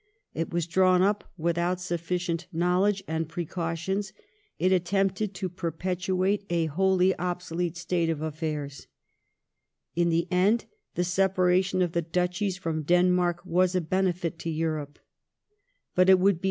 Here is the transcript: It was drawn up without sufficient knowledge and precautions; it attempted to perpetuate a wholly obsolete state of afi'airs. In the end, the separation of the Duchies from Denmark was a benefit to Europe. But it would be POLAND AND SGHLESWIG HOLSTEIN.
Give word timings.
It 0.33 0.51
was 0.51 0.65
drawn 0.65 1.03
up 1.03 1.31
without 1.37 1.79
sufficient 1.79 2.47
knowledge 2.51 3.03
and 3.07 3.29
precautions; 3.29 4.13
it 4.57 4.71
attempted 4.71 5.35
to 5.35 5.47
perpetuate 5.47 6.43
a 6.49 6.65
wholly 6.65 7.15
obsolete 7.19 7.77
state 7.77 8.09
of 8.09 8.17
afi'airs. 8.17 8.87
In 9.95 10.09
the 10.09 10.27
end, 10.31 10.65
the 10.95 11.03
separation 11.03 11.83
of 11.83 11.91
the 11.91 12.01
Duchies 12.01 12.57
from 12.57 12.81
Denmark 12.81 13.45
was 13.45 13.75
a 13.75 13.79
benefit 13.81 14.39
to 14.39 14.49
Europe. 14.49 14.97
But 15.93 16.09
it 16.09 16.15
would 16.17 16.17
be 16.17 16.17
POLAND 16.17 16.17
AND 16.17 16.17
SGHLESWIG 16.17 16.21
HOLSTEIN. 16.21 16.39